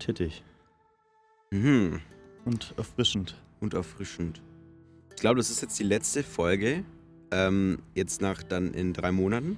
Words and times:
tätig. 0.00 0.42
Mhm. 1.50 2.00
Und 2.44 2.74
erfrischend. 2.76 3.36
Und 3.60 3.74
erfrischend. 3.74 4.42
Ich 5.14 5.20
glaube, 5.20 5.36
das 5.36 5.50
ist 5.50 5.60
jetzt 5.62 5.78
die 5.78 5.84
letzte 5.84 6.22
Folge. 6.22 6.84
Ähm, 7.30 7.78
jetzt 7.94 8.20
nach 8.20 8.42
dann 8.42 8.74
in 8.74 8.92
drei 8.92 9.12
Monaten, 9.12 9.56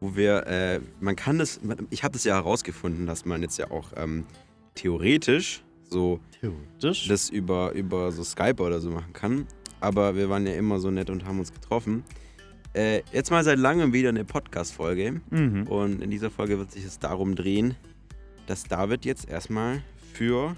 wo 0.00 0.16
wir, 0.16 0.46
äh, 0.46 0.80
man 1.00 1.14
kann 1.14 1.38
das, 1.38 1.60
ich 1.90 2.04
habe 2.04 2.12
das 2.12 2.24
ja 2.24 2.36
herausgefunden, 2.36 3.06
dass 3.06 3.26
man 3.26 3.42
jetzt 3.42 3.58
ja 3.58 3.70
auch 3.70 3.92
ähm, 3.96 4.24
theoretisch 4.74 5.62
so 5.90 6.20
Theoretisch. 6.40 7.08
das 7.08 7.28
über, 7.28 7.72
über 7.72 8.10
so 8.12 8.24
Skype 8.24 8.62
oder 8.62 8.80
so 8.80 8.90
machen 8.90 9.12
kann. 9.12 9.46
Aber 9.80 10.16
wir 10.16 10.30
waren 10.30 10.46
ja 10.46 10.54
immer 10.54 10.78
so 10.80 10.90
nett 10.90 11.10
und 11.10 11.24
haben 11.24 11.38
uns 11.38 11.52
getroffen. 11.52 12.04
Äh, 12.74 13.02
jetzt 13.12 13.30
mal 13.30 13.44
seit 13.44 13.58
langem 13.58 13.92
wieder 13.92 14.08
eine 14.08 14.24
Podcast-Folge. 14.24 15.20
mhm. 15.30 15.66
Und 15.66 16.02
in 16.02 16.10
dieser 16.10 16.30
Folge 16.30 16.58
wird 16.58 16.72
sich 16.72 16.84
es 16.84 16.98
darum 16.98 17.34
drehen, 17.34 17.74
dass 18.46 18.64
David 18.64 19.04
jetzt 19.04 19.28
erstmal 19.28 19.82
für 20.12 20.56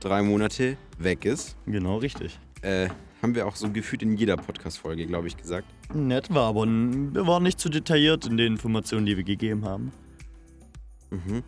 drei 0.00 0.22
Monate 0.22 0.76
weg 0.98 1.24
ist. 1.24 1.56
Genau, 1.66 1.98
richtig. 1.98 2.38
Äh, 2.62 2.88
haben 3.22 3.34
wir 3.34 3.46
auch 3.46 3.56
so 3.56 3.70
gefühlt 3.70 4.02
in 4.02 4.16
jeder 4.16 4.36
Podcast-Folge, 4.36 5.06
glaube 5.06 5.26
ich, 5.28 5.36
gesagt. 5.36 5.66
Nett 5.92 6.32
war, 6.32 6.48
aber 6.48 6.66
wir 6.66 7.26
waren 7.26 7.42
nicht 7.42 7.58
zu 7.58 7.68
detailliert 7.68 8.26
in 8.26 8.36
den 8.36 8.52
Informationen, 8.52 9.06
die 9.06 9.16
wir 9.16 9.24
gegeben 9.24 9.64
haben. 9.64 9.92
Mhm. 11.10 11.42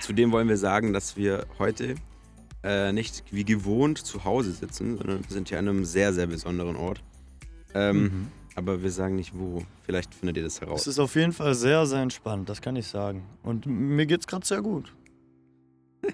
Zudem 0.00 0.32
wollen 0.32 0.48
wir 0.48 0.56
sagen, 0.56 0.92
dass 0.92 1.16
wir 1.16 1.46
heute 1.58 1.94
äh, 2.64 2.92
nicht 2.92 3.22
wie 3.30 3.44
gewohnt 3.44 3.98
zu 3.98 4.24
Hause 4.24 4.52
sitzen, 4.52 4.96
sondern 4.96 5.20
wir 5.20 5.30
sind 5.30 5.48
hier 5.48 5.58
an 5.58 5.68
einem 5.68 5.84
sehr, 5.84 6.12
sehr 6.12 6.26
besonderen 6.26 6.76
Ort. 6.76 7.02
Ähm, 7.74 8.02
Mhm. 8.02 8.26
Aber 8.58 8.82
wir 8.82 8.90
sagen 8.90 9.14
nicht 9.14 9.38
wo. 9.38 9.62
Vielleicht 9.84 10.12
findet 10.12 10.36
ihr 10.36 10.42
das 10.42 10.60
heraus. 10.60 10.80
Es 10.80 10.88
ist 10.88 10.98
auf 10.98 11.14
jeden 11.14 11.30
Fall 11.32 11.54
sehr, 11.54 11.86
sehr 11.86 12.02
entspannt, 12.02 12.48
das 12.48 12.60
kann 12.60 12.74
ich 12.74 12.88
sagen. 12.88 13.24
Und 13.44 13.66
mir 13.66 14.04
geht's 14.04 14.26
gerade 14.26 14.44
sehr 14.44 14.62
gut. 14.62 14.92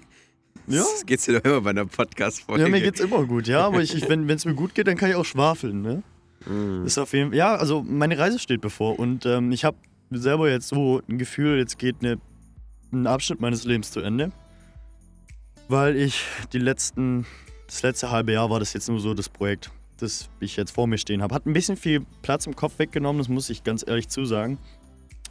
Ja? 0.67 0.79
Das 0.79 1.05
geht's 1.05 1.25
dir 1.25 1.39
doch 1.39 1.45
immer 1.47 1.61
bei 1.61 1.69
einer 1.69 1.85
Podcast-Folge. 1.85 2.63
Ja, 2.63 2.67
mir 2.67 2.81
geht's 2.81 2.99
immer 2.99 3.23
gut, 3.25 3.45
ja, 3.45 3.67
aber 3.67 3.83
ich, 3.83 3.93
ich, 3.93 4.09
wenn 4.09 4.27
es 4.27 4.45
mir 4.45 4.55
gut 4.55 4.73
geht, 4.73 4.87
dann 4.87 4.97
kann 4.97 5.11
ich 5.11 5.15
auch 5.15 5.23
schwafeln, 5.23 5.83
ne? 5.83 6.01
Mhm. 6.47 6.87
Ist 6.87 6.97
auf 6.97 7.13
jeden 7.13 7.33
Ja, 7.33 7.55
also 7.55 7.83
meine 7.83 8.17
Reise 8.17 8.39
steht 8.39 8.61
bevor 8.61 8.97
und 8.97 9.27
ähm, 9.27 9.51
ich 9.51 9.63
habe 9.63 9.77
selber 10.09 10.49
jetzt 10.49 10.69
so 10.69 11.03
ein 11.07 11.19
Gefühl, 11.19 11.59
jetzt 11.59 11.77
geht 11.77 11.97
eine, 12.01 12.17
ein 12.91 13.05
Abschnitt 13.05 13.41
meines 13.41 13.63
Lebens 13.65 13.91
zu 13.91 13.99
Ende. 13.99 14.31
Weil 15.67 15.95
ich 15.97 16.23
die 16.51 16.57
letzten, 16.57 17.27
das 17.67 17.83
letzte 17.83 18.09
halbe 18.09 18.31
Jahr 18.31 18.49
war 18.49 18.59
das 18.59 18.73
jetzt 18.73 18.89
nur 18.89 18.99
so 18.99 19.13
das 19.13 19.29
Projekt, 19.29 19.69
das 19.97 20.29
ich 20.39 20.55
jetzt 20.57 20.71
vor 20.71 20.87
mir 20.87 20.97
stehen 20.97 21.21
habe. 21.21 21.33
Hat 21.33 21.45
ein 21.45 21.53
bisschen 21.53 21.77
viel 21.77 22.05
Platz 22.21 22.47
im 22.47 22.55
Kopf 22.55 22.79
weggenommen, 22.79 23.19
das 23.19 23.29
muss 23.29 23.49
ich 23.49 23.63
ganz 23.63 23.83
ehrlich 23.87 24.09
zusagen. 24.09 24.57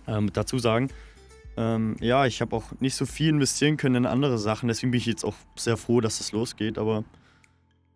Ähm, 0.07 0.33
dazu 0.33 0.59
sagen. 0.59 0.89
Ähm, 1.57 1.97
ja, 2.01 2.27
ich 2.27 2.41
habe 2.41 2.55
auch 2.57 2.65
nicht 2.81 2.95
so 2.97 3.07
viel 3.07 3.29
investieren 3.29 3.77
können 3.77 3.95
in 3.95 4.07
andere 4.07 4.39
Sachen, 4.39 4.67
deswegen 4.69 4.91
bin 4.91 4.99
ich 4.99 5.07
jetzt 5.07 5.25
auch 5.25 5.37
sehr 5.57 5.77
froh, 5.77 6.01
dass 6.01 6.19
es 6.21 6.33
losgeht, 6.33 6.79
aber 6.79 7.05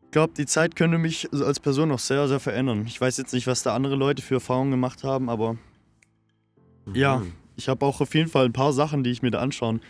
ich 0.05 0.13
glaube, 0.13 0.33
die 0.37 0.47
Zeit 0.47 0.77
könnte 0.77 0.97
mich 0.97 1.29
als 1.33 1.59
Person 1.61 1.89
noch 1.89 1.99
sehr, 1.99 2.29
sehr 2.29 2.41
verändern. 2.41 2.85
Ich 2.87 3.01
weiß 3.01 3.17
jetzt 3.17 3.35
nicht, 3.35 3.47
was 3.49 3.63
da 3.65 3.75
andere 3.75 3.97
Leute 3.97 4.23
für 4.23 4.35
Erfahrungen 4.35 4.71
gemacht 4.71 5.03
haben, 5.05 5.29
aber 5.29 5.57
ja, 6.95 7.19
Mhm. 7.19 7.33
ich 7.57 7.69
habe 7.69 7.85
auch 7.85 8.01
auf 8.01 8.15
jeden 8.15 8.31
Fall 8.31 8.47
ein 8.47 8.53
paar 8.53 8.73
Sachen, 8.73 9.03
die 9.05 9.11
ich 9.11 9.23
mir 9.23 9.31
da 9.33 9.41
anschauen 9.41 9.81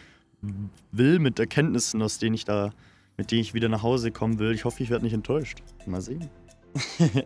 will, 0.91 1.19
mit 1.19 1.39
Erkenntnissen, 1.39 2.01
aus 2.03 2.19
denen 2.19 2.35
ich 2.35 2.45
da, 2.45 2.73
mit 3.17 3.31
denen 3.31 3.43
ich 3.43 3.55
wieder 3.55 3.69
nach 3.69 3.83
Hause 3.83 4.11
kommen 4.11 4.39
will. 4.39 4.53
Ich 4.53 4.65
hoffe, 4.65 4.83
ich 4.83 4.91
werde 4.91 5.05
nicht 5.05 5.15
enttäuscht. 5.15 5.63
Mal 5.87 6.01
sehen. 6.01 6.29
ja, 6.99 7.23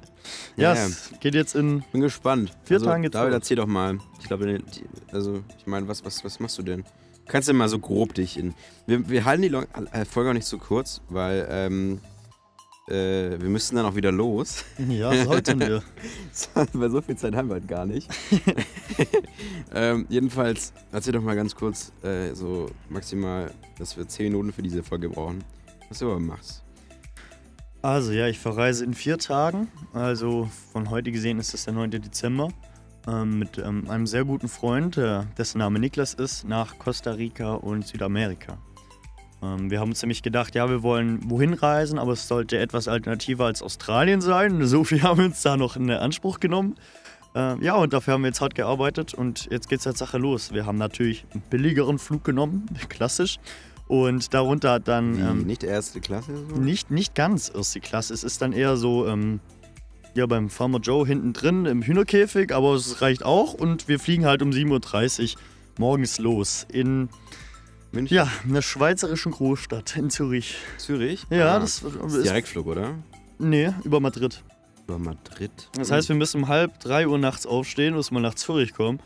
Ja, 0.56 0.74
ja. 0.74 0.86
es 0.86 1.12
geht 1.20 1.34
jetzt 1.34 1.54
in. 1.54 1.84
Bin 1.92 2.00
gespannt. 2.00 2.52
Vier 2.64 2.76
also, 2.76 2.86
Tagen 2.86 3.02
geht's 3.02 3.12
David, 3.12 3.32
erzähl 3.32 3.56
doch 3.56 3.66
mal. 3.66 3.98
Ich 4.20 4.26
glaube, 4.26 4.58
also, 5.10 5.42
ich 5.58 5.66
meine, 5.66 5.88
was, 5.88 6.04
was, 6.04 6.24
was 6.24 6.40
machst 6.40 6.58
du 6.58 6.62
denn? 6.62 6.84
Kannst 7.26 7.48
du 7.48 7.54
mal 7.54 7.68
so 7.68 7.78
grob 7.78 8.14
dich 8.14 8.36
in. 8.36 8.54
Wir, 8.86 9.08
wir 9.08 9.24
halten 9.24 9.42
die 9.42 9.48
Long 9.48 9.66
äh, 9.92 10.04
Folge 10.04 10.30
auch 10.30 10.34
nicht 10.34 10.46
so 10.46 10.58
kurz, 10.58 11.00
weil 11.08 11.46
ähm, 11.50 12.00
äh, 12.88 13.40
wir 13.40 13.48
müssen 13.48 13.76
dann 13.76 13.86
auch 13.86 13.94
wieder 13.94 14.12
los. 14.12 14.64
Ja, 14.88 15.24
sollten 15.24 15.60
wir. 15.60 15.82
weil 16.72 16.90
so 16.90 17.00
viel 17.00 17.16
Zeit 17.16 17.34
haben 17.34 17.48
wir 17.48 17.54
halt 17.54 17.68
gar 17.68 17.86
nicht. 17.86 18.08
ähm, 19.74 20.06
jedenfalls, 20.08 20.72
erzähl 20.90 21.12
doch 21.12 21.22
mal 21.22 21.36
ganz 21.36 21.54
kurz, 21.54 21.92
äh, 22.02 22.34
so 22.34 22.66
maximal, 22.88 23.52
dass 23.78 23.96
wir 23.96 24.06
10 24.06 24.26
Minuten 24.26 24.52
für 24.52 24.62
diese 24.62 24.82
Folge 24.82 25.08
brauchen. 25.08 25.44
Was 25.88 26.00
du 26.00 26.10
aber 26.10 26.20
machst. 26.20 26.62
Also 27.82 28.12
ja, 28.12 28.28
ich 28.28 28.38
verreise 28.38 28.84
in 28.84 28.94
vier 28.94 29.18
Tagen. 29.18 29.66
Also 29.92 30.48
von 30.72 30.88
heute 30.90 31.10
gesehen 31.10 31.40
ist 31.40 31.52
es 31.52 31.64
der 31.64 31.74
9. 31.74 31.90
Dezember. 31.90 32.48
Ähm, 33.08 33.40
mit 33.40 33.58
ähm, 33.58 33.90
einem 33.90 34.06
sehr 34.06 34.24
guten 34.24 34.46
Freund, 34.46 34.96
äh, 34.96 35.22
dessen 35.36 35.58
Name 35.58 35.80
Niklas 35.80 36.14
ist, 36.14 36.44
nach 36.44 36.78
Costa 36.78 37.10
Rica 37.10 37.54
und 37.54 37.84
Südamerika. 37.84 38.58
Ähm, 39.42 39.72
wir 39.72 39.80
haben 39.80 39.88
uns 39.88 40.00
nämlich 40.00 40.22
gedacht, 40.22 40.54
ja, 40.54 40.70
wir 40.70 40.84
wollen 40.84 41.18
wohin 41.28 41.54
reisen, 41.54 41.98
aber 41.98 42.12
es 42.12 42.28
sollte 42.28 42.58
etwas 42.58 42.86
alternativer 42.86 43.46
als 43.46 43.60
Australien 43.60 44.20
sein. 44.20 44.64
So 44.66 44.84
viel 44.84 45.02
haben 45.02 45.18
wir 45.18 45.24
uns 45.24 45.42
da 45.42 45.56
noch 45.56 45.74
in 45.74 45.90
Anspruch 45.90 46.38
genommen. 46.38 46.76
Ähm, 47.34 47.60
ja, 47.60 47.74
und 47.74 47.92
dafür 47.92 48.14
haben 48.14 48.22
wir 48.22 48.28
jetzt 48.28 48.40
hart 48.40 48.54
gearbeitet 48.54 49.14
und 49.14 49.48
jetzt 49.50 49.68
geht's 49.68 49.88
als 49.88 49.98
Sache 49.98 50.18
los. 50.18 50.52
Wir 50.52 50.66
haben 50.66 50.78
natürlich 50.78 51.24
einen 51.32 51.42
billigeren 51.50 51.98
Flug 51.98 52.22
genommen, 52.22 52.66
klassisch. 52.88 53.40
Und 53.92 54.32
darunter 54.32 54.70
hat 54.72 54.88
dann. 54.88 55.18
Wie, 55.18 55.20
ähm, 55.20 55.42
nicht 55.42 55.62
erste 55.62 56.00
Klasse? 56.00 56.32
So? 56.48 56.56
nicht, 56.56 56.90
nicht 56.90 57.14
ganz 57.14 57.52
erste 57.54 57.78
Klasse. 57.78 58.14
Es 58.14 58.24
ist 58.24 58.40
dann 58.40 58.54
eher 58.54 58.78
so, 58.78 59.06
ähm, 59.06 59.38
ja, 60.14 60.24
beim 60.24 60.48
Farmer 60.48 60.78
Joe 60.78 61.06
hinten 61.06 61.34
drin 61.34 61.66
im 61.66 61.82
Hühnerkäfig, 61.82 62.54
aber 62.54 62.72
es 62.72 63.02
reicht 63.02 63.22
auch. 63.22 63.52
Und 63.52 63.88
wir 63.88 63.98
fliegen 64.00 64.24
halt 64.24 64.40
um 64.40 64.48
7.30 64.48 65.34
Uhr 65.34 65.40
morgens 65.76 66.18
los 66.18 66.66
in, 66.72 67.10
München? 67.92 68.16
ja, 68.16 68.30
einer 68.48 68.62
schweizerischen 68.62 69.32
Großstadt 69.32 69.94
in 69.98 70.08
Zürich. 70.08 70.56
Zürich? 70.78 71.26
Ja, 71.28 71.56
Ah, 71.56 71.58
das 71.58 71.82
ist. 71.82 72.24
Direktflug, 72.24 72.68
oder? 72.68 72.94
Nee, 73.38 73.74
über 73.84 74.00
Madrid. 74.00 74.42
Über 74.86 74.98
Madrid. 74.98 75.50
Das 75.74 75.90
heißt, 75.90 76.08
wir 76.08 76.16
müssen 76.16 76.44
um 76.44 76.48
halb 76.48 76.80
drei 76.80 77.06
Uhr 77.06 77.18
nachts 77.18 77.44
aufstehen, 77.44 77.92
müssen 77.92 78.14
mal 78.14 78.20
nach 78.20 78.36
Zürich 78.36 78.72
kommen 78.72 79.00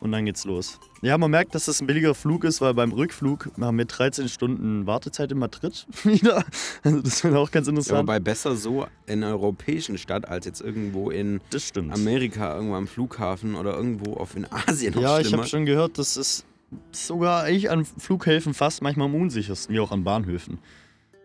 und 0.00 0.12
dann 0.12 0.24
geht's 0.26 0.44
los. 0.44 0.78
Ja, 1.02 1.16
man 1.18 1.30
merkt, 1.30 1.54
dass 1.54 1.64
das 1.66 1.80
ein 1.80 1.86
billiger 1.86 2.14
Flug 2.14 2.44
ist, 2.44 2.60
weil 2.60 2.74
beim 2.74 2.92
Rückflug 2.92 3.50
haben 3.60 3.78
wir 3.78 3.84
13 3.84 4.28
Stunden 4.28 4.86
Wartezeit 4.86 5.32
in 5.32 5.38
Madrid 5.38 5.86
wieder. 6.04 6.44
Also 6.84 7.00
das 7.00 7.24
wird 7.24 7.34
auch 7.34 7.50
ganz 7.50 7.66
Ja, 7.66 7.70
interessant. 7.70 7.98
wobei 8.00 8.20
besser 8.20 8.56
so 8.56 8.86
in 9.06 9.22
einer 9.24 9.32
europäischen 9.32 9.98
Stadt 9.98 10.28
als 10.28 10.46
jetzt 10.46 10.60
irgendwo 10.60 11.10
in 11.10 11.40
das 11.50 11.64
stimmt. 11.64 11.92
Amerika, 11.92 12.54
irgendwo 12.54 12.74
am 12.76 12.86
Flughafen 12.86 13.54
oder 13.54 13.74
irgendwo 13.74 14.14
auf 14.14 14.36
in 14.36 14.46
Asien 14.52 14.94
noch 14.94 15.02
Ja, 15.02 15.18
ich 15.20 15.26
schlimmer. 15.28 15.42
habe 15.42 15.48
schon 15.50 15.66
gehört, 15.66 15.98
das 15.98 16.16
ist 16.16 16.44
sogar 16.92 17.44
eigentlich 17.44 17.70
an 17.70 17.84
Flughäfen 17.84 18.54
fast 18.54 18.82
manchmal 18.82 19.06
am 19.06 19.14
unsichersten, 19.14 19.74
wie 19.74 19.80
auch 19.80 19.90
an 19.90 20.04
Bahnhöfen. 20.04 20.58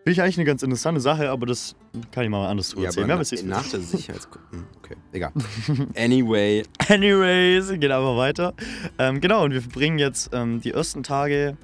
Finde 0.04 0.12
ich 0.12 0.20
eigentlich 0.20 0.36
eine 0.36 0.44
ganz 0.44 0.62
interessante 0.62 1.00
Sache, 1.00 1.30
aber 1.30 1.46
das 1.46 1.74
kann 2.10 2.24
ich 2.24 2.30
mal 2.30 2.46
anders 2.46 2.68
drüber 2.68 2.82
ja, 2.82 2.88
erzählen. 2.88 3.10
aber 3.10 3.16
na, 3.16 3.22
es 3.22 3.42
nach 3.42 3.66
der 3.70 3.80
Sicherheitsgruppe. 3.80 4.44
Hm, 4.50 4.64
Okay, 4.82 4.96
egal. 5.12 5.32
Anyway, 5.96 6.62
Anyways, 6.88 7.70
geht 7.80 7.90
aber 7.90 8.14
weiter. 8.18 8.52
Ähm, 8.98 9.22
genau, 9.22 9.44
und 9.44 9.52
wir 9.52 9.62
verbringen 9.62 9.98
jetzt 9.98 10.28
ähm, 10.34 10.60
die 10.60 10.72
ersten 10.72 11.02
Tage 11.02 11.56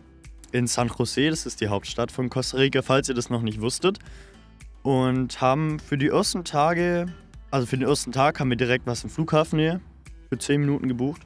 in 0.52 0.66
San 0.66 0.88
Jose, 0.88 1.28
das 1.28 1.44
ist 1.44 1.60
die 1.60 1.68
Hauptstadt 1.68 2.10
von 2.10 2.30
Costa 2.30 2.56
Rica, 2.56 2.80
falls 2.80 3.10
ihr 3.10 3.14
das 3.14 3.28
noch 3.28 3.42
nicht 3.42 3.60
wusstet. 3.60 3.98
Und 4.82 5.42
haben 5.42 5.78
für 5.78 5.98
die 5.98 6.08
ersten 6.08 6.42
Tage, 6.42 7.12
also 7.50 7.66
für 7.66 7.76
den 7.76 7.86
ersten 7.86 8.10
Tag 8.10 8.40
haben 8.40 8.48
wir 8.48 8.56
direkt 8.56 8.86
was 8.86 9.04
im 9.04 9.10
Flughafennähe 9.10 9.82
für 10.30 10.38
10 10.38 10.62
Minuten 10.62 10.88
gebucht. 10.88 11.20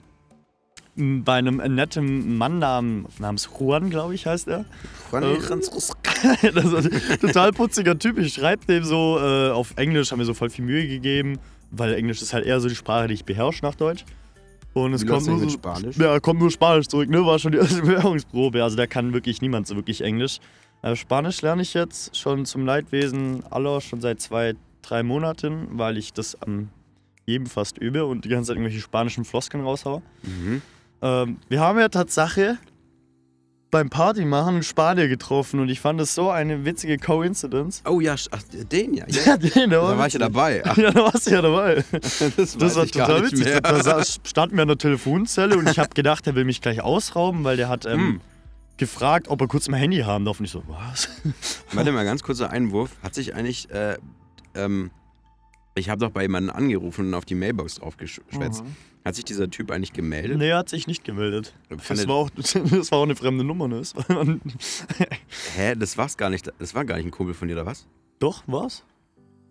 Bei 0.96 1.34
einem 1.34 1.56
netten 1.74 2.36
Mann 2.38 2.60
nam- 2.60 3.06
namens 3.18 3.48
Juan, 3.58 3.90
glaube 3.90 4.14
ich, 4.14 4.26
heißt 4.26 4.46
er. 4.46 4.64
Juan 5.10 5.22
Äh, 5.24 5.36
das 6.52 6.64
ist 6.72 7.10
ein 7.12 7.20
total 7.20 7.52
putziger 7.52 7.98
Typ. 7.98 8.16
Ich 8.18 8.34
schreibe 8.34 8.64
dem 8.66 8.84
so 8.84 9.18
äh, 9.20 9.50
auf 9.50 9.72
Englisch, 9.76 10.12
haben 10.12 10.18
mir 10.20 10.24
so 10.24 10.34
voll 10.34 10.50
viel 10.50 10.64
Mühe 10.64 10.86
gegeben, 10.86 11.38
weil 11.72 11.94
Englisch 11.94 12.22
ist 12.22 12.32
halt 12.32 12.46
eher 12.46 12.60
so 12.60 12.68
die 12.68 12.76
Sprache, 12.76 13.08
die 13.08 13.14
ich 13.14 13.24
beherrsche 13.24 13.64
nach 13.64 13.74
Deutsch. 13.74 14.04
Und 14.72 14.92
es 14.92 15.04
kommt 15.06 15.26
nur 15.26 15.38
so, 15.40 15.48
Spanisch? 15.48 15.96
Ja, 15.96 16.18
kommt 16.20 16.40
nur 16.40 16.50
Spanisch 16.50 16.86
zurück, 16.88 17.08
ne? 17.08 17.24
War 17.26 17.38
schon 17.38 17.52
die 17.52 17.58
erste 17.58 17.80
Bewerbungsprobe. 17.82 18.62
Also 18.62 18.76
da 18.76 18.86
kann 18.86 19.12
wirklich 19.12 19.40
niemand 19.40 19.66
so 19.66 19.74
wirklich 19.76 20.00
Englisch. 20.00 20.38
Äh, 20.82 20.94
Spanisch 20.96 21.42
lerne 21.42 21.62
ich 21.62 21.74
jetzt 21.74 22.16
schon 22.16 22.44
zum 22.44 22.66
Leidwesen 22.66 23.42
aller 23.50 23.80
schon 23.80 24.00
seit 24.00 24.20
zwei, 24.20 24.54
drei 24.82 25.02
Monaten, 25.02 25.68
weil 25.72 25.96
ich 25.96 26.12
das 26.12 26.40
am 26.42 26.68
jedem 27.26 27.46
fast 27.46 27.78
übe 27.78 28.04
und 28.04 28.24
die 28.24 28.28
ganze 28.28 28.48
Zeit 28.48 28.56
irgendwelche 28.56 28.80
spanischen 28.80 29.24
Floskeln 29.24 29.64
raushaue. 29.64 30.02
Mhm. 30.22 30.62
Ähm, 31.04 31.36
wir 31.48 31.60
haben 31.60 31.78
ja 31.78 31.88
Tatsache 31.88 32.58
beim 33.70 33.90
Partymachen 33.90 34.56
in 34.56 34.62
Spanier 34.62 35.08
getroffen 35.08 35.58
und 35.60 35.68
ich 35.68 35.80
fand 35.80 36.00
das 36.00 36.14
so 36.14 36.30
eine 36.30 36.64
witzige 36.64 36.96
Coincidence. 36.96 37.82
Oh 37.84 37.98
ja, 38.00 38.14
ach, 38.30 38.42
den 38.70 38.94
ja. 38.94 39.04
ja. 39.08 39.22
Ja, 39.26 39.36
den, 39.36 39.70
der 39.70 39.80
Da 39.80 39.98
war 39.98 40.06
ich 40.06 40.12
ja 40.12 40.18
dabei. 40.20 40.62
Ach, 40.64 40.76
Ja, 40.78 40.92
da 40.92 41.00
warst 41.00 41.26
du 41.26 41.32
ja 41.32 41.42
dabei. 41.42 41.84
das 41.92 42.56
Das 42.56 42.76
war 42.76 42.86
total 42.86 43.24
witzig. 43.24 43.44
mehr. 43.44 43.60
Da 43.60 43.82
saß, 43.82 44.20
standen 44.24 44.56
wir 44.56 44.62
an 44.62 44.68
der 44.68 44.78
Telefonzelle 44.78 45.58
und 45.58 45.68
ich 45.68 45.78
habe 45.78 45.90
gedacht, 45.92 46.26
er 46.26 46.34
will 46.36 46.44
mich 46.44 46.60
gleich 46.62 46.80
ausrauben, 46.82 47.42
weil 47.44 47.56
der 47.56 47.68
hat 47.68 47.84
ähm, 47.84 47.98
Hm. 48.00 48.20
gefragt, 48.76 49.26
ob 49.28 49.40
er 49.40 49.48
kurz 49.48 49.68
mein 49.68 49.80
Handy 49.80 49.98
haben 49.98 50.24
darf. 50.24 50.38
Und 50.38 50.44
ich 50.46 50.52
so, 50.52 50.62
was? 50.68 51.08
Warte 51.72 51.90
mal, 51.92 52.04
ganz 52.04 52.22
kurzer 52.22 52.50
Einwurf. 52.50 52.92
Hat 53.02 53.14
sich 53.14 53.34
eigentlich, 53.34 53.68
äh, 53.70 53.96
ähm, 54.54 54.90
ich 55.74 55.90
habe 55.90 55.98
doch 55.98 56.10
bei 56.10 56.22
jemandem 56.22 56.54
angerufen 56.54 57.06
und 57.08 57.14
auf 57.14 57.24
die 57.24 57.34
Mailbox 57.34 57.74
draufgeschwätzt. 57.76 58.62
Hat 59.04 59.14
sich 59.14 59.24
dieser 59.26 59.50
Typ 59.50 59.70
eigentlich 59.70 59.92
gemeldet? 59.92 60.38
Nee, 60.38 60.48
er 60.48 60.58
hat 60.58 60.68
sich 60.70 60.86
nicht 60.86 61.04
gemeldet. 61.04 61.52
Das 61.68 62.08
war, 62.08 62.14
auch, 62.14 62.30
das 62.36 62.54
war 62.54 62.98
auch 62.98 63.02
eine 63.02 63.16
fremde 63.16 63.44
Nummer, 63.44 63.68
ne? 63.68 63.78
Das 63.80 63.94
Hä, 65.56 65.74
das 65.76 65.98
war's 65.98 66.16
gar 66.16 66.30
nicht. 66.30 66.50
Das 66.58 66.74
war 66.74 66.84
gar 66.84 66.96
nicht 66.96 67.04
ein 67.06 67.10
Kumpel 67.10 67.34
von 67.34 67.48
dir, 67.48 67.54
oder 67.54 67.66
was? 67.66 67.86
Doch, 68.18 68.42
war's. 68.46 68.82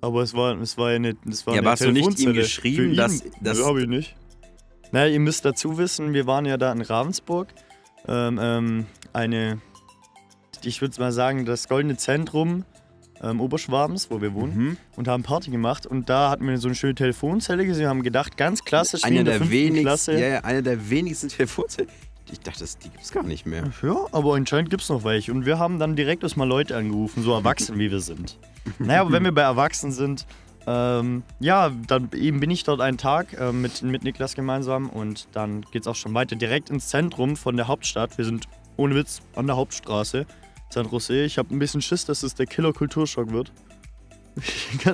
Aber 0.02 0.22
es 0.24 0.34
war, 0.34 0.60
es 0.60 0.78
war 0.78 0.90
eine, 0.90 1.16
es 1.30 1.46
war 1.46 1.54
Ja, 1.54 1.62
eine 1.62 1.70
hast 1.70 1.84
du 1.84 1.92
nicht 1.92 2.20
ihm 2.20 2.34
geschrieben, 2.34 2.90
ihn? 2.92 2.96
dass- 2.98 3.24
Nö, 3.42 3.64
hab 3.64 3.78
ich 3.78 3.88
nicht. 3.88 4.16
Naja, 4.92 5.12
ihr 5.14 5.20
müsst 5.20 5.46
dazu 5.46 5.78
wissen, 5.78 6.14
wir 6.14 6.28
waren 6.28 6.46
ja 6.46 6.58
da 6.58 6.72
in 6.72 6.82
Ravensburg. 6.82 7.48
Ähm, 8.08 8.40
ähm, 8.42 8.86
eine, 9.14 9.62
ich 10.64 10.82
würde 10.82 11.00
mal 11.00 11.12
sagen, 11.12 11.46
das 11.46 11.68
Goldene 11.70 11.96
Zentrum 11.96 12.66
ähm, 13.22 13.40
Oberschwabens, 13.42 14.10
wo 14.10 14.22
wir 14.22 14.34
wohnen, 14.34 14.56
Mhm. 14.58 14.78
und 14.96 15.08
haben 15.08 15.24
Party 15.24 15.52
gemacht. 15.52 15.86
Und 15.86 16.10
da 16.10 16.30
hatten 16.30 16.48
wir 16.48 16.58
so 16.58 16.68
eine 16.68 16.76
schöne 16.76 16.96
Telefonzelle 16.96 17.66
gesehen, 17.66 17.88
haben 17.88 18.04
gedacht, 18.04 18.38
ganz 18.38 18.64
klassisch 18.64 19.02
wie 19.04 19.08
Einer 19.08 19.20
in 19.22 19.26
der, 19.26 19.40
der, 19.40 19.50
wenigsten, 19.50 19.84
Klasse. 19.86 20.14
ja, 20.20 20.28
ja, 20.28 20.40
einer 20.42 20.62
der 20.62 20.90
wenigsten 20.90 21.30
Telefonzellen. 21.30 21.90
Ich 22.32 22.40
dachte, 22.40 22.60
das, 22.62 22.78
die 22.78 22.90
gibt's 22.90 23.12
gar 23.12 23.24
nicht 23.24 23.46
mehr. 23.46 23.64
Ja, 23.84 23.96
aber 24.12 24.36
anscheinend 24.36 24.70
gibt 24.70 24.82
es 24.82 24.90
noch 24.90 25.04
welche. 25.04 25.32
Und 25.34 25.46
wir 25.46 25.60
haben 25.60 25.78
dann 25.78 25.96
direkt 25.96 26.24
erstmal 26.24 26.48
Leute 26.48 26.76
angerufen, 26.76 27.22
so 27.22 27.34
erwachsen 27.34 27.78
wie 27.80 27.92
wir 27.92 28.00
sind. 28.00 28.38
Naja, 28.80 29.02
aber 29.02 29.12
wenn 29.12 29.24
wir 29.26 29.34
bei 29.34 29.42
Erwachsenen 29.42 29.92
sind, 29.92 30.26
ähm, 30.66 31.24
ja, 31.42 31.70
dann 31.88 32.10
eben 32.16 32.40
bin 32.40 32.50
ich 32.50 32.64
dort 32.64 32.80
einen 32.80 32.98
Tag 32.98 33.38
äh, 33.38 33.52
mit, 33.52 33.82
mit 33.82 34.06
Niklas 34.06 34.36
gemeinsam 34.36 34.90
und 34.90 35.28
dann 35.34 35.66
geht 35.72 35.82
es 35.82 35.88
auch 35.88 35.96
schon 35.98 36.14
weiter 36.14 36.38
direkt 36.38 36.70
ins 36.70 36.88
Zentrum 36.88 37.36
von 37.36 37.58
der 37.58 37.68
Hauptstadt. 37.68 38.18
Wir 38.18 38.24
sind 38.24 38.46
ohne 38.78 38.96
Witz 38.96 39.22
an 39.36 39.48
der 39.48 39.58
Hauptstraße, 39.58 40.26
San 40.74 40.90
Jose. 40.90 41.24
Ich 41.24 41.38
habe 41.38 41.54
ein 41.54 41.60
bisschen 41.60 41.82
Schiss, 41.82 42.06
dass 42.06 42.24
es 42.24 42.34
der 42.34 42.48
Killer-Kulturschock 42.48 43.32
wird. 43.32 43.52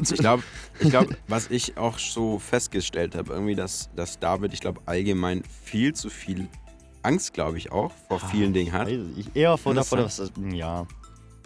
Ich 0.01 0.17
glaube, 0.19 0.43
glaub, 0.81 1.07
was 1.29 1.49
ich 1.49 1.77
auch 1.77 1.97
so 1.97 2.39
festgestellt 2.39 3.15
habe, 3.15 3.31
irgendwie, 3.31 3.55
dass, 3.55 3.89
dass 3.95 4.19
David, 4.19 4.53
ich 4.53 4.59
glaube, 4.59 4.81
allgemein 4.85 5.43
viel 5.63 5.93
zu 5.93 6.09
viel 6.09 6.49
Angst, 7.03 7.33
glaube 7.33 7.57
ich, 7.57 7.71
auch 7.71 7.93
vor 8.09 8.19
vielen 8.19 8.51
Dingen 8.51 8.73
hat. 8.73 8.89
Ich 8.89 9.33
eher 9.33 9.57
vor 9.57 9.73
davor, 9.73 9.99
dass 9.99 10.17
das, 10.17 10.33
ja, 10.51 10.85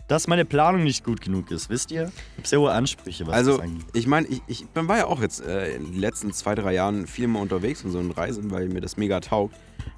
dass 0.07 0.27
meine 0.27 0.43
Planung 0.43 0.83
nicht 0.83 1.03
gut 1.03 1.21
genug 1.21 1.51
ist, 1.51 1.69
wisst 1.69 1.91
ihr? 1.91 2.11
Ich 2.31 2.37
habe 2.39 2.47
sehr 2.47 2.59
hohe 2.61 2.71
Ansprüche, 2.71 3.27
was 3.27 3.35
Also, 3.35 3.51
das 3.57 3.61
angeht. 3.61 3.85
ich 3.93 4.07
meine, 4.07 4.27
ich, 4.27 4.41
ich 4.47 4.65
war 4.73 4.97
ja 4.97 5.05
auch 5.05 5.21
jetzt 5.21 5.41
äh, 5.41 5.75
in 5.75 5.91
den 5.91 5.99
letzten 5.99 6.33
zwei, 6.33 6.55
drei 6.55 6.73
Jahren 6.73 7.05
viel 7.05 7.27
mehr 7.27 7.41
unterwegs 7.43 7.83
und 7.83 7.91
so 7.91 7.99
in 7.99 8.09
Reisen, 8.09 8.49
weil 8.49 8.69
mir 8.69 8.81
das 8.81 8.97
mega 8.97 9.19
taugt. 9.19 9.55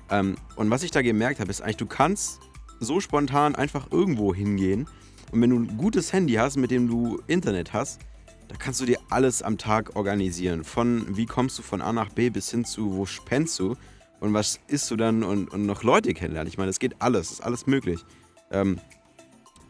Ähm, 0.09 0.35
und 0.57 0.69
was 0.69 0.83
ich 0.83 0.91
da 0.91 1.01
gemerkt 1.01 1.39
habe, 1.39 1.49
ist 1.49 1.61
eigentlich, 1.61 1.77
du 1.77 1.85
kannst 1.85 2.41
so 2.79 2.99
spontan 2.99 3.55
einfach 3.55 3.91
irgendwo 3.91 4.33
hingehen. 4.33 4.87
Und 5.31 5.41
wenn 5.41 5.49
du 5.49 5.57
ein 5.57 5.77
gutes 5.77 6.13
Handy 6.13 6.33
hast, 6.33 6.57
mit 6.57 6.71
dem 6.71 6.87
du 6.87 7.21
Internet 7.27 7.73
hast, 7.73 8.01
da 8.47 8.55
kannst 8.57 8.79
du 8.81 8.85
dir 8.85 8.99
alles 9.09 9.41
am 9.41 9.57
Tag 9.57 9.95
organisieren. 9.95 10.63
Von 10.63 11.17
wie 11.17 11.25
kommst 11.25 11.57
du 11.57 11.63
von 11.63 11.81
A 11.81 11.91
nach 11.93 12.09
B 12.09 12.29
bis 12.29 12.51
hin 12.51 12.63
zu 12.63 12.95
wo 12.95 13.05
spennst 13.05 13.57
du 13.59 13.75
und 14.19 14.33
was 14.33 14.59
isst 14.67 14.89
du 14.91 14.95
dann 14.95 15.23
und, 15.23 15.51
und 15.51 15.65
noch 15.65 15.83
Leute 15.83 16.13
kennenlernen. 16.13 16.47
Ich 16.47 16.57
meine, 16.57 16.69
es 16.69 16.79
geht 16.79 17.01
alles, 17.01 17.31
ist 17.31 17.41
alles 17.41 17.67
möglich. 17.67 17.99
Ähm, 18.51 18.79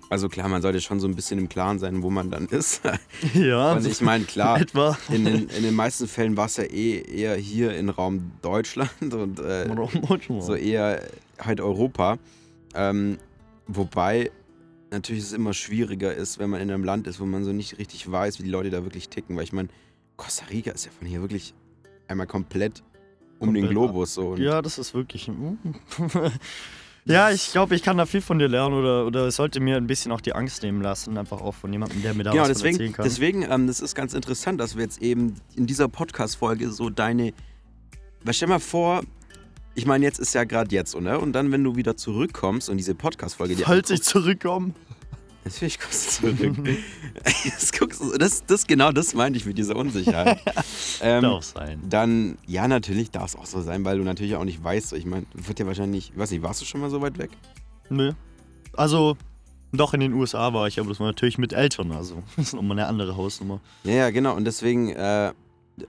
also 0.09 0.29
klar, 0.29 0.47
man 0.49 0.61
sollte 0.61 0.81
schon 0.81 0.99
so 0.99 1.07
ein 1.07 1.15
bisschen 1.15 1.39
im 1.39 1.49
Klaren 1.49 1.79
sein, 1.79 2.03
wo 2.03 2.09
man 2.09 2.29
dann 2.29 2.45
ist. 2.45 2.81
Ja, 3.33 3.73
Und 3.73 3.85
ich 3.85 4.01
meine, 4.01 4.25
klar, 4.25 4.59
etwa. 4.61 4.97
in 5.09 5.25
den, 5.25 5.47
in 5.49 5.63
den 5.63 5.73
meisten 5.73 6.07
Fällen 6.07 6.37
war 6.37 6.45
es 6.45 6.57
ja 6.57 6.63
eh 6.63 7.01
eher 7.01 7.35
hier 7.35 7.75
im 7.75 7.89
Raum 7.89 8.31
Deutschland 8.41 8.91
und 9.13 9.39
äh, 9.39 9.67
so 10.39 10.53
eher 10.55 11.01
halt 11.39 11.59
Europa. 11.59 12.17
Ähm, 12.75 13.17
wobei 13.67 14.31
natürlich 14.91 15.23
es 15.23 15.33
immer 15.33 15.53
schwieriger 15.53 16.13
ist, 16.13 16.39
wenn 16.39 16.49
man 16.49 16.61
in 16.61 16.71
einem 16.71 16.83
Land 16.83 17.07
ist, 17.07 17.19
wo 17.19 17.25
man 17.25 17.43
so 17.43 17.51
nicht 17.51 17.77
richtig 17.77 18.09
weiß, 18.09 18.39
wie 18.39 18.43
die 18.43 18.49
Leute 18.49 18.69
da 18.69 18.83
wirklich 18.83 19.09
ticken. 19.09 19.35
Weil 19.35 19.43
ich 19.43 19.53
meine, 19.53 19.69
Costa 20.17 20.45
Rica 20.45 20.71
ist 20.71 20.85
ja 20.85 20.91
von 20.97 21.07
hier 21.07 21.21
wirklich 21.21 21.53
einmal 22.07 22.27
komplett 22.27 22.83
um 23.39 23.53
den 23.53 23.65
Komplett 23.65 23.71
Globus. 23.71 24.13
So. 24.13 24.35
Ja, 24.37 24.61
das 24.61 24.77
ist 24.77 24.93
wirklich. 24.93 25.29
ja, 27.05 27.31
ich 27.31 27.51
glaube, 27.51 27.75
ich 27.75 27.83
kann 27.83 27.97
da 27.97 28.05
viel 28.05 28.21
von 28.21 28.39
dir 28.39 28.47
lernen 28.47 28.75
oder, 28.75 29.05
oder 29.05 29.27
es 29.27 29.35
sollte 29.35 29.59
mir 29.59 29.77
ein 29.77 29.87
bisschen 29.87 30.11
auch 30.11 30.21
die 30.21 30.33
Angst 30.33 30.63
nehmen 30.63 30.81
lassen, 30.81 31.17
einfach 31.17 31.41
auch 31.41 31.55
von 31.55 31.71
jemandem, 31.71 32.01
der 32.01 32.13
mir 32.13 32.23
da 32.23 32.31
genau, 32.31 32.43
was 32.43 32.59
von 32.59 32.67
erzählen 32.67 32.73
deswegen, 32.73 32.93
kann. 32.93 33.03
deswegen 33.05 33.41
ähm, 33.49 33.67
das 33.67 33.81
ist 33.81 33.95
ganz 33.95 34.13
interessant, 34.13 34.59
dass 34.59 34.75
wir 34.75 34.83
jetzt 34.83 35.01
eben 35.01 35.35
in 35.55 35.65
dieser 35.65 35.87
Podcast-Folge 35.87 36.71
so 36.71 36.89
deine. 36.89 37.33
Weil 38.23 38.33
stell 38.33 38.47
mal 38.47 38.59
vor, 38.59 39.03
ich 39.75 39.85
meine, 39.85 40.05
jetzt 40.05 40.19
ist 40.19 40.33
ja 40.33 40.45
gerade 40.45 40.73
jetzt, 40.73 40.91
so, 40.91 41.01
ne? 41.01 41.19
Und 41.19 41.33
dann, 41.33 41.51
wenn 41.51 41.63
du 41.63 41.75
wieder 41.75 41.97
zurückkommst 41.97 42.69
und 42.69 42.77
diese 42.77 42.95
Podcast-Folge 42.95 43.55
dir 43.55 43.65
Falls 43.65 43.89
ich 43.89 44.01
zurückkomme. 44.01 44.73
Natürlich 45.43 45.79
kommst 45.79 46.23
du 46.23 46.35
zurück. 46.35 46.57
das, 47.23 47.71
guckst 47.71 48.01
du, 48.01 48.17
das, 48.17 48.45
das, 48.45 48.65
genau 48.65 48.91
das 48.91 49.13
meinte 49.13 49.37
ich 49.37 49.45
mit 49.45 49.57
dieser 49.57 49.75
Unsicherheit. 49.75 50.39
ähm, 51.01 51.21
Darf 51.21 51.43
sein. 51.43 51.81
dann, 51.87 52.37
ja, 52.47 52.67
natürlich 52.67 53.11
darf 53.11 53.27
es 53.27 53.35
auch 53.35 53.45
so 53.45 53.61
sein, 53.61 53.85
weil 53.85 53.97
du 53.97 54.03
natürlich 54.03 54.35
auch 54.37 54.43
nicht 54.45 54.63
weißt. 54.63 54.93
Ich 54.93 55.05
meine, 55.05 55.25
wird 55.33 55.59
ja 55.59 55.67
wahrscheinlich, 55.67 56.11
ich 56.11 56.17
weiß 56.17 56.31
nicht, 56.31 56.41
warst 56.41 56.61
du 56.61 56.65
schon 56.65 56.81
mal 56.81 56.89
so 56.89 57.01
weit 57.01 57.19
weg? 57.19 57.29
Nö. 57.89 58.13
Also, 58.73 59.17
doch 59.71 59.93
in 59.93 59.99
den 59.99 60.13
USA 60.13 60.53
war 60.53 60.67
ich, 60.67 60.79
aber 60.79 60.89
das 60.89 60.99
war 60.99 61.07
natürlich 61.07 61.37
mit 61.37 61.53
Eltern, 61.53 61.91
also. 61.91 62.23
Das 62.37 62.47
ist 62.47 62.53
nochmal 62.53 62.79
eine 62.79 62.87
andere 62.87 63.15
Hausnummer. 63.15 63.59
Ja, 63.83 63.93
ja, 63.93 64.09
genau. 64.09 64.35
Und 64.35 64.45
deswegen 64.45 64.89
äh, 64.89 65.33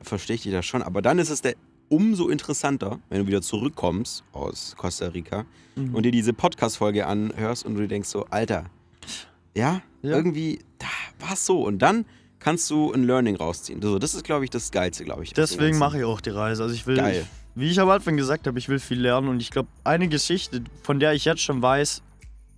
verstehe 0.02 0.36
ich 0.36 0.42
dich 0.42 0.52
das 0.52 0.66
schon. 0.66 0.82
Aber 0.82 1.00
dann 1.00 1.18
ist 1.18 1.30
es 1.30 1.40
der 1.40 1.54
umso 1.88 2.28
interessanter, 2.28 2.98
wenn 3.08 3.20
du 3.20 3.26
wieder 3.26 3.42
zurückkommst 3.42 4.24
aus 4.32 4.74
Costa 4.76 5.06
Rica 5.08 5.44
Mhm. 5.76 5.94
und 5.94 6.02
dir 6.04 6.12
diese 6.12 6.32
Podcast-Folge 6.32 7.06
anhörst 7.06 7.66
und 7.66 7.74
du 7.74 7.82
dir 7.82 7.88
denkst 7.88 8.08
so, 8.08 8.24
Alter, 8.30 8.64
ja, 9.54 9.82
Ja. 10.02 10.16
irgendwie, 10.16 10.60
da 10.78 10.86
war 11.26 11.34
es 11.34 11.44
so. 11.46 11.62
Und 11.62 11.80
dann 11.80 12.04
kannst 12.38 12.70
du 12.70 12.92
ein 12.92 13.04
Learning 13.04 13.36
rausziehen. 13.36 13.80
So, 13.82 13.98
das 13.98 14.14
ist, 14.14 14.24
glaube 14.24 14.44
ich, 14.44 14.50
das 14.50 14.70
Geilste, 14.70 15.04
glaube 15.04 15.24
ich. 15.24 15.32
Deswegen 15.32 15.78
mache 15.78 15.98
ich 15.98 16.04
auch 16.04 16.20
die 16.20 16.30
Reise. 16.30 16.62
Also 16.62 16.74
ich 16.74 16.86
will, 16.86 16.96
Geil. 16.96 17.26
wie 17.54 17.70
ich 17.70 17.80
am 17.80 17.88
Anfang 17.90 18.16
gesagt 18.16 18.46
habe, 18.46 18.58
ich 18.58 18.68
will 18.68 18.78
viel 18.78 19.00
lernen 19.00 19.28
und 19.28 19.40
ich 19.40 19.50
glaube, 19.50 19.68
eine 19.84 20.08
Geschichte, 20.08 20.62
von 20.82 20.98
der 21.00 21.12
ich 21.14 21.24
jetzt 21.24 21.42
schon 21.42 21.60
weiß 21.62 22.02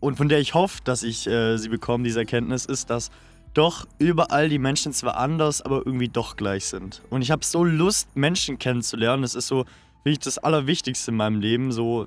und 0.00 0.16
von 0.16 0.28
der 0.28 0.38
ich 0.40 0.54
hoffe, 0.54 0.80
dass 0.84 1.02
ich 1.02 1.26
äh, 1.26 1.56
sie 1.56 1.68
bekomme, 1.68 2.04
diese 2.04 2.20
Erkenntnis, 2.20 2.66
ist, 2.66 2.90
dass 2.90 3.10
doch 3.54 3.86
überall 3.98 4.48
die 4.48 4.58
Menschen 4.58 4.92
zwar 4.92 5.16
anders, 5.16 5.62
aber 5.62 5.78
irgendwie 5.84 6.08
doch 6.08 6.36
gleich 6.36 6.66
sind. 6.66 7.02
Und 7.10 7.22
ich 7.22 7.30
habe 7.30 7.44
so 7.44 7.64
Lust, 7.64 8.14
Menschen 8.16 8.58
kennenzulernen. 8.58 9.22
Das 9.22 9.34
ist 9.34 9.46
so, 9.48 9.64
wie 10.04 10.10
ich 10.12 10.18
das 10.18 10.38
Allerwichtigste 10.38 11.10
in 11.10 11.16
meinem 11.16 11.40
Leben, 11.40 11.72
so 11.72 12.06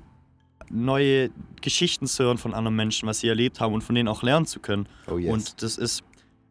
neue 0.70 1.30
Geschichten 1.60 2.06
zu 2.06 2.24
hören 2.24 2.38
von 2.38 2.54
anderen 2.54 2.76
Menschen, 2.76 3.06
was 3.08 3.20
sie 3.20 3.28
erlebt 3.28 3.60
haben 3.60 3.74
und 3.74 3.82
von 3.82 3.94
denen 3.94 4.08
auch 4.08 4.22
lernen 4.22 4.46
zu 4.46 4.60
können. 4.60 4.86
Oh 5.10 5.18
yes. 5.18 5.32
Und 5.32 5.62
das 5.62 5.76
ist 5.76 6.02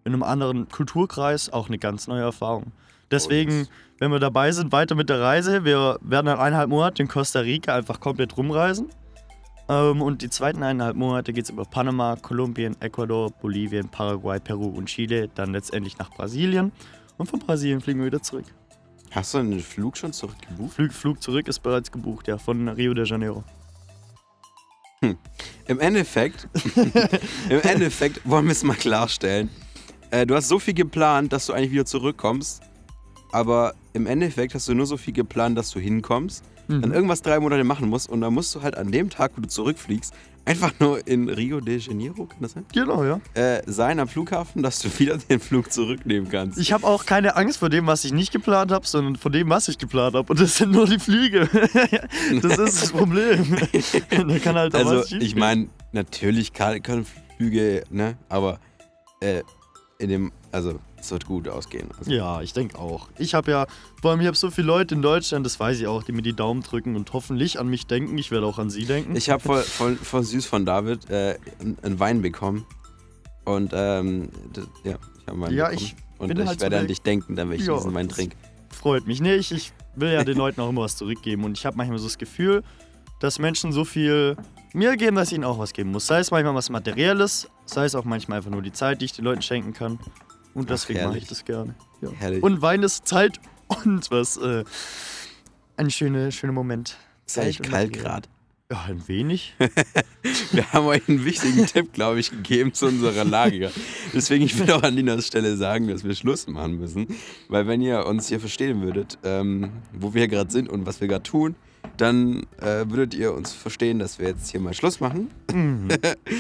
in 0.04 0.14
einem 0.14 0.24
anderen 0.24 0.68
Kulturkreis 0.70 1.52
auch 1.52 1.68
eine 1.68 1.78
ganz 1.80 2.08
neue 2.08 2.22
Erfahrung. 2.22 2.72
Deswegen, 3.10 3.52
Oh, 3.52 3.58
yes. 3.60 3.70
wenn 4.00 4.12
wir 4.12 4.20
dabei 4.20 4.52
sind, 4.52 4.72
weiter 4.72 4.96
mit 4.96 5.10
der 5.10 5.20
Reise. 5.20 5.66
Wir 5.66 5.98
werden 6.02 6.28
dann 6.28 6.40
eineinhalb 6.40 6.70
Monate 6.70 7.02
in 7.02 7.08
Costa 7.08 7.40
Rica 7.40 7.76
einfach 7.76 8.00
komplett 8.00 8.38
rumreisen. 8.38 8.88
Ähm, 9.70 10.02
und 10.02 10.22
die 10.22 10.30
zweiten 10.30 10.64
eineinhalb 10.64 10.96
Monate 10.96 11.34
geht 11.34 11.46
es 11.46 11.50
über 11.50 11.66
Panama, 11.66 12.16
Kolumbien, 12.16 12.76
Ecuador, 12.82 13.32
Bolivien, 13.32 13.90
Paraguay, 13.90 14.40
Peru 14.40 14.68
und 14.68 14.88
Chile. 14.88 15.30
Dann 15.36 15.54
letztendlich 15.54 15.98
nach 15.98 16.10
Brasilien. 16.12 16.72
Und 17.18 17.28
von 17.28 17.40
Brasilien 17.40 17.82
fliegen 17.82 18.00
wir 18.00 18.08
wieder 18.08 18.22
zurück. 18.22 18.46
Hast 19.12 19.34
du 19.34 19.40
einen 19.40 19.60
Flug 19.60 19.98
schon 19.98 20.14
zurückgebucht? 20.14 20.74
Flug, 20.74 20.94
Flug 20.94 21.22
zurück 21.22 21.48
ist 21.48 21.60
bereits 21.60 21.92
gebucht, 21.92 22.28
ja, 22.28 22.38
von 22.38 22.68
Rio 22.70 22.94
de 22.94 23.06
Janeiro. 23.06 23.44
Im 25.68 25.80
Endeffekt, 25.80 26.48
im 27.50 27.62
Endeffekt 27.62 28.22
wollen 28.24 28.46
wir 28.46 28.52
es 28.52 28.64
mal 28.64 28.76
klarstellen. 28.76 29.50
Äh, 30.12 30.26
du 30.26 30.36
hast 30.36 30.48
so 30.48 30.60
viel 30.60 30.74
geplant, 30.74 31.34
dass 31.34 31.48
du 31.48 31.54
eigentlich 31.54 31.72
wieder 31.72 31.86
zurückkommst. 31.86 32.62
Aber 33.32 33.74
im 33.94 34.08
Endeffekt 34.08 34.54
hast 34.54 34.68
du 34.68 34.74
nur 34.74 34.86
so 34.86 34.98
viel 34.98 35.14
geplant, 35.14 35.58
dass 35.58 35.72
du 35.72 35.80
hinkommst, 35.80 36.44
Mhm. 36.78 36.82
dann 36.82 36.94
irgendwas 36.94 37.22
drei 37.22 37.40
Monate 37.40 37.64
machen 37.64 37.90
musst 37.90 38.10
und 38.10 38.22
dann 38.22 38.34
musst 38.34 38.54
du 38.56 38.62
halt 38.62 38.78
an 38.78 38.92
dem 38.92 39.10
Tag, 39.10 39.32
wo 39.36 39.42
du 39.42 39.48
zurückfliegst, 39.48 40.14
einfach 40.46 40.74
nur 40.80 41.06
in 41.08 41.30
Rio 41.30 41.60
de 41.60 41.78
Janeiro, 41.78 42.26
kann 42.26 42.40
das 42.42 42.54
sein? 42.54 42.66
Genau, 42.74 43.04
ja. 43.04 43.20
Äh, 43.34 43.62
sein 43.66 44.00
am 44.00 44.08
Flughafen, 44.08 44.64
dass 44.64 44.80
du 44.80 44.90
wieder 45.00 45.18
den 45.18 45.40
Flug 45.40 45.72
zurücknehmen 45.72 46.30
kannst. 46.30 46.58
Ich 46.58 46.74
habe 46.74 46.88
auch 46.88 47.06
keine 47.06 47.36
Angst 47.36 47.60
vor 47.60 47.70
dem, 47.70 47.88
was 47.88 48.06
ich 48.06 48.14
nicht 48.14 48.32
geplant 48.32 48.72
habe, 48.72 48.88
sondern 48.88 49.16
vor 49.16 49.32
dem, 49.32 49.50
was 49.50 49.68
ich 49.68 49.78
geplant 49.78 50.16
habe. 50.16 50.32
Und 50.32 50.40
das 50.40 50.58
sind 50.58 50.72
nur 50.72 50.88
die 50.88 51.00
Flüge. 51.00 51.48
das 52.42 52.58
ist 52.58 52.82
das 52.82 52.92
Problem. 52.92 53.56
da 54.10 54.40
kann 54.40 54.56
halt 54.56 54.76
also, 54.76 55.04
ich 55.16 55.36
meine, 55.36 55.68
natürlich 55.92 56.54
kann, 56.54 56.82
können 56.82 57.06
Flüge, 57.38 57.84
ne? 57.90 58.18
Aber 58.30 58.60
äh, 59.20 59.44
in 60.00 60.10
dem, 60.10 60.32
also, 60.52 60.80
es 61.02 61.12
wird 61.12 61.26
gut 61.26 61.48
ausgehen. 61.48 61.90
Also, 61.98 62.12
Ja, 62.12 62.42
ich 62.42 62.54
denke 62.54 62.78
auch. 62.80 63.10
Ich 63.18 63.34
habe 63.34 63.52
ja, 63.52 63.68
vor 64.02 64.12
allem, 64.12 64.22
ich 64.22 64.28
habe 64.28 64.38
so 64.38 64.52
viele 64.52 64.68
Leute 64.68 64.96
in 64.96 65.02
Deutschland, 65.02 65.46
das 65.46 65.60
weiß 65.60 65.80
ich 65.80 65.88
auch, 65.88 66.04
die 66.04 66.12
mir 66.12 66.22
die 66.22 66.34
Daumen 66.34 66.62
drücken 66.62 66.96
und 66.96 67.12
hoffentlich 67.14 67.60
an 67.60 67.68
mich 67.68 67.88
denken. 67.88 68.18
Ich 68.18 68.32
werde 68.32 68.46
auch 68.46 68.60
an 68.60 68.70
sie 68.70 68.86
denken. 68.86 69.16
Ich 69.16 69.30
habe 69.30 69.42
voll, 69.42 69.64
voll, 69.64 69.96
voll 69.96 70.24
süß 70.24 70.46
von 70.46 70.66
David 70.66 71.10
äh, 71.10 71.38
einen- 71.60 72.00
Wein 72.00 72.22
bekommen. 72.22 72.66
Und 73.46 73.72
ähm, 73.74 74.30
ja, 74.84 74.96
ich 75.20 75.28
habe 75.28 75.42
Wein 75.42 75.54
Ja, 75.54 75.70
bekommen. 75.70 75.86
ich 75.86 75.96
Und 76.20 76.28
bin 76.28 76.38
ich 76.40 76.48
halt 76.48 76.60
so 76.60 76.64
werde 76.64 76.78
an 76.78 76.82
der- 76.84 76.88
dich 76.90 77.02
denken, 77.02 77.36
dann 77.36 77.50
wenn 77.50 77.60
ich 77.60 77.66
Ja, 77.66 77.76
diesen 77.76 77.94
Wein 77.94 78.08
das- 78.08 78.18
trinke. 78.18 78.36
Freut 78.70 79.06
mich. 79.08 79.20
Nee, 79.22 79.36
ich, 79.36 79.52
ich 79.52 79.74
will 79.96 80.12
ja 80.14 80.24
den 80.24 80.38
Leuten 80.38 80.62
auch 80.62 80.70
immer 80.70 80.82
was 80.84 80.96
zurückgeben. 80.96 81.44
Und 81.44 81.58
ich 81.58 81.66
habe 81.66 81.76
manchmal 81.78 82.00
so 82.00 82.06
das 82.06 82.18
Gefühl, 82.18 82.64
dass 83.20 83.38
Menschen 83.38 83.72
so 83.74 83.84
viel 83.86 84.38
mir 84.74 84.96
geben, 84.96 85.18
dass 85.18 85.28
ich 85.30 85.36
ihnen 85.36 85.44
auch 85.44 85.60
was 85.60 85.74
geben 85.74 85.92
muss. 85.92 86.08
Sei 86.08 86.20
es 86.20 86.32
manchmal 86.32 86.56
was 86.56 86.70
Materielles, 86.70 87.50
sei 87.66 87.86
es 87.86 87.94
auch 87.96 88.06
manchmal 88.06 88.38
einfach 88.38 88.50
nur 88.52 88.62
die 88.62 88.72
Zeit, 88.72 89.02
die 89.02 89.06
ich 89.06 89.12
den 89.14 89.26
Leuten 89.26 89.42
schenken 89.42 89.74
kann. 89.74 90.00
Und 90.54 90.70
deswegen 90.70 91.04
mache 91.04 91.18
ich 91.18 91.28
das 91.28 91.46
gerne. 91.46 91.76
Ja. 92.02 92.10
Herrlich. 92.18 92.44
Und 92.44 92.62
Wein 92.62 92.84
ist 92.84 93.08
Zeit 93.08 93.40
und 93.68 94.10
was. 94.12 94.38
Äh, 94.38 94.64
ein 95.78 95.90
schöner 95.90 96.32
schöner 96.32 96.54
Moment. 96.54 96.98
eigentlich 97.36 97.60
und 97.62 97.70
kalt 97.70 97.94
gerade. 97.94 98.30
Ja, 98.72 98.84
ein 98.88 99.06
wenig. 99.10 99.54
Wir 100.54 100.72
haben 100.72 100.86
euch 100.86 101.08
einen 101.10 101.26
wichtigen 101.26 101.66
Tipp, 101.68 101.92
glaube 101.92 102.20
ich, 102.22 102.32
gegeben 102.32 102.74
zu 102.74 102.86
unserer 102.88 103.26
Lage. 103.26 103.70
Deswegen, 104.14 104.46
ich 104.46 104.58
will 104.58 104.72
auch 104.72 104.84
an 104.84 104.94
Linas 104.94 105.28
Stelle 105.28 105.58
sagen, 105.58 105.90
dass 105.90 106.06
wir 106.06 106.16
Schluss 106.16 106.48
machen 106.48 106.78
müssen. 106.80 107.08
Weil 107.50 107.68
wenn 107.68 107.82
ihr 107.82 108.06
uns 108.06 108.30
hier 108.30 108.40
verstehen 108.40 108.82
würdet, 108.82 109.18
ähm, 109.24 109.72
wo 109.92 110.14
wir 110.14 110.30
gerade 110.30 110.50
sind 110.52 110.70
und 110.70 110.86
was 110.86 111.02
wir 111.02 111.10
gerade 111.10 111.24
tun, 111.24 111.56
dann 111.98 112.44
äh, 112.62 112.86
würdet 112.88 113.14
ihr 113.14 113.34
uns 113.34 113.52
verstehen, 113.52 114.00
dass 114.00 114.20
wir 114.20 114.30
jetzt 114.30 114.50
hier 114.52 114.62
mal 114.62 114.74
Schluss 114.74 115.02
machen. 115.02 115.30
Mhm. 115.54 115.90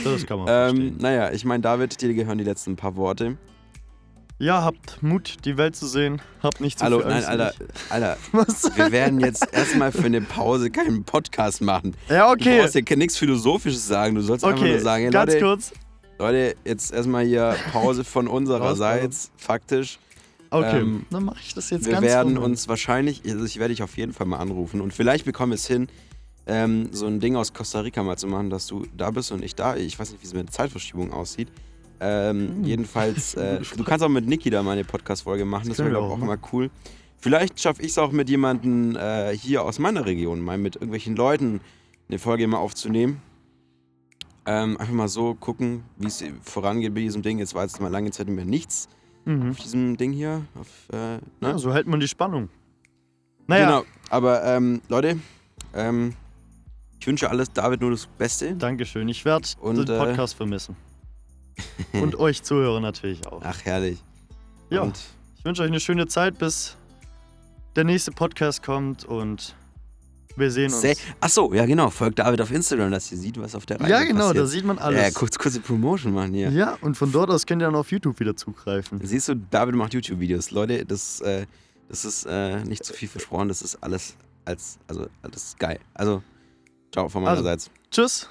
Das 0.05 0.25
kann 0.25 0.39
man 0.39 0.47
Ähm, 0.47 0.75
verstehen. 0.77 0.97
naja, 1.01 1.31
ich 1.33 1.43
meine, 1.43 1.61
David, 1.61 1.99
dir 2.01 2.13
gehören 2.13 2.37
die 2.37 2.43
letzten 2.45 2.77
paar 2.77 2.95
Worte. 2.95 3.37
Ja, 4.41 4.63
habt 4.63 5.03
Mut, 5.03 5.35
die 5.45 5.55
Welt 5.55 5.75
zu 5.75 5.85
sehen. 5.85 6.19
Habt 6.41 6.61
nicht 6.61 6.79
zu 6.79 6.85
Hallo, 6.85 7.01
viel 7.01 7.09
nein. 7.09 7.23
Alter, 7.25 7.53
Alter, 7.91 8.17
Was? 8.31 8.75
wir 8.75 8.91
werden 8.91 9.19
jetzt 9.19 9.47
erstmal 9.53 9.91
für 9.91 10.05
eine 10.05 10.19
Pause 10.19 10.71
keinen 10.71 11.03
Podcast 11.03 11.61
machen. 11.61 11.95
Ja, 12.09 12.25
Du 12.25 12.41
okay. 12.41 12.59
brauchst 12.61 12.73
ja 12.73 12.95
nichts 12.95 13.17
Philosophisches 13.17 13.87
sagen, 13.87 14.15
du 14.15 14.21
sollst 14.21 14.43
einfach 14.43 14.57
Okay, 14.59 14.71
nur 14.71 14.79
sagen, 14.79 15.03
hey, 15.03 15.11
ganz 15.11 15.33
Leute, 15.33 15.45
kurz. 15.45 15.71
Leute, 16.17 16.55
jetzt 16.65 16.91
erstmal 16.91 17.23
hier 17.23 17.55
Pause 17.71 18.03
von 18.03 18.27
unsererseits, 18.39 19.29
faktisch. 19.37 19.99
Okay, 20.49 20.79
ähm, 20.79 21.05
dann 21.11 21.25
mache 21.25 21.37
ich 21.43 21.53
das 21.53 21.69
jetzt 21.69 21.85
Wir 21.85 21.93
ganz 21.93 22.03
werden 22.07 22.33
normal. 22.33 22.49
uns 22.49 22.67
wahrscheinlich, 22.67 23.21
also 23.29 23.45
ich 23.45 23.59
werde 23.59 23.75
dich 23.75 23.83
auf 23.83 23.95
jeden 23.95 24.11
Fall 24.11 24.25
mal 24.25 24.37
anrufen 24.39 24.81
und 24.81 24.91
vielleicht 24.91 25.25
bekommen 25.25 25.51
wir 25.51 25.55
es 25.57 25.67
hin, 25.67 25.87
ähm, 26.47 26.89
so 26.91 27.05
ein 27.05 27.19
Ding 27.19 27.35
aus 27.35 27.53
Costa 27.53 27.81
Rica 27.81 28.01
mal 28.01 28.17
zu 28.17 28.25
machen, 28.25 28.49
dass 28.49 28.65
du 28.65 28.87
da 28.97 29.11
bist 29.11 29.31
und 29.31 29.43
ich 29.43 29.53
da. 29.53 29.75
Ich 29.75 29.99
weiß 29.99 30.11
nicht, 30.11 30.23
wie 30.23 30.25
es 30.25 30.33
mit 30.33 30.47
der 30.47 30.51
Zeitverschiebung 30.51 31.13
aussieht. 31.13 31.49
Ähm, 32.03 32.55
Hm. 32.55 32.63
jedenfalls, 32.63 33.33
äh, 33.35 33.59
du 33.77 33.83
kannst 33.83 34.03
auch 34.03 34.09
mit 34.09 34.27
Niki 34.27 34.49
da 34.49 34.63
mal 34.63 34.71
eine 34.71 34.83
Podcast-Folge 34.83 35.45
machen, 35.45 35.67
das 35.69 35.77
Das 35.77 35.85
wäre 35.85 35.91
glaube 35.91 36.07
ich 36.07 36.13
auch 36.13 36.17
auch 36.21 36.25
mal 36.25 36.39
cool. 36.51 36.71
Vielleicht 37.19 37.59
schaffe 37.59 37.83
ich 37.83 37.89
es 37.91 37.97
auch 37.99 38.11
mit 38.11 38.27
jemandem 38.29 38.95
äh, 38.95 39.37
hier 39.37 39.63
aus 39.63 39.77
meiner 39.77 40.05
Region, 40.05 40.41
mal 40.41 40.57
mit 40.57 40.75
irgendwelchen 40.77 41.15
Leuten 41.15 41.61
eine 42.09 42.17
Folge 42.17 42.47
mal 42.47 42.57
aufzunehmen. 42.57 43.21
Ähm, 44.47 44.77
einfach 44.77 44.93
mal 44.93 45.07
so 45.07 45.35
gucken, 45.35 45.83
wie 45.97 46.07
es 46.07 46.23
vorangeht 46.41 46.95
bei 46.95 47.01
diesem 47.01 47.21
Ding. 47.21 47.37
Jetzt 47.37 47.53
war 47.53 47.61
jetzt 47.61 47.79
mal 47.79 47.89
lange 47.91 48.09
Zeit 48.11 48.27
mehr 48.27 48.45
nichts 48.45 48.89
Mhm. 49.25 49.51
auf 49.51 49.59
diesem 49.59 49.97
Ding 49.97 50.11
hier. 50.13 50.41
Auf, 50.59 50.67
äh, 50.91 50.95
ne? 51.17 51.21
Ja, 51.43 51.57
so 51.59 51.71
hält 51.71 51.85
man 51.85 51.99
die 51.99 52.07
Spannung. 52.07 52.49
Naja, 53.45 53.65
Genau, 53.65 53.83
aber 54.09 54.43
ähm, 54.43 54.81
Leute, 54.89 55.19
ähm, 55.75 56.15
ich 56.99 57.05
wünsche 57.05 57.29
alles 57.29 57.51
David 57.53 57.81
nur 57.81 57.91
das 57.91 58.07
Beste. 58.07 58.55
Dankeschön. 58.55 59.07
Ich 59.09 59.23
werde 59.23 59.47
den 59.63 59.77
äh, 59.87 59.97
Podcast 59.99 60.33
vermissen. 60.33 60.75
Und 61.93 62.15
euch 62.19 62.43
Zuhörer 62.43 62.79
natürlich 62.79 63.25
auch. 63.27 63.41
Ach, 63.43 63.59
herrlich. 63.63 63.99
Ja, 64.69 64.81
Und 64.81 64.97
ich 65.37 65.45
wünsche 65.45 65.61
euch 65.63 65.67
eine 65.69 65.79
schöne 65.79 66.07
Zeit, 66.07 66.37
bis 66.37 66.77
der 67.75 67.83
nächste 67.83 68.11
Podcast 68.11 68.63
kommt 68.63 69.05
und 69.05 69.55
wir 70.37 70.49
sehen 70.51 70.71
uns. 70.71 70.81
Sehr, 70.81 70.95
ach 71.19 71.29
so, 71.29 71.53
ja 71.53 71.65
genau, 71.65 71.89
folgt 71.89 72.19
David 72.19 72.39
auf 72.41 72.51
Instagram, 72.51 72.91
dass 72.91 73.11
ihr 73.11 73.17
sieht, 73.17 73.39
was 73.39 73.53
auf 73.55 73.65
der 73.65 73.79
Reise 73.81 73.91
ja, 73.91 74.03
genau, 74.03 74.19
da 74.19 74.41
passiert. 74.41 74.47
sieht 74.49 74.65
man 74.65 74.77
Ja, 74.77 74.83
alles. 74.83 75.13
kurz, 75.13 75.37
kurze 75.37 75.59
Promotion 75.59 76.13
machen 76.13 76.33
hier. 76.33 76.49
Ja, 76.51 76.77
und 76.81 76.95
von 76.95 77.11
dort 77.11 77.29
aus 77.29 77.45
könnt 77.45 77.61
ihr 77.61 77.65
dann 77.65 77.75
auf 77.75 77.91
YouTube 77.91 78.19
wieder 78.19 78.35
zugreifen. 78.35 78.99
Siehst 79.03 79.27
du, 79.29 79.35
David 79.35 79.75
macht 79.75 79.93
YouTube-Videos. 79.93 80.51
Leute, 80.51 80.85
das, 80.85 81.19
äh, 81.21 81.45
das 81.89 82.05
ist 82.05 82.25
äh, 82.25 82.63
nicht 82.63 82.83
zu 82.85 82.93
viel 82.93 83.09
versprochen, 83.09 83.49
das 83.49 83.61
ist 83.61 83.77
alles 83.83 84.15
als, 84.45 84.79
also, 84.87 85.07
das 85.21 85.43
ist 85.43 85.59
geil. 85.59 85.79
Also, 85.93 86.23
ciao 86.93 87.09
von 87.09 87.25
Also, 87.27 87.43
meinerseits. 87.43 87.69
Tschüss. 87.91 88.29